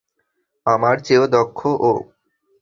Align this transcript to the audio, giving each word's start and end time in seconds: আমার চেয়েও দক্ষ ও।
আমার 0.65 0.95
চেয়েও 1.05 1.25
দক্ষ 1.27 1.59
ও। 1.81 1.91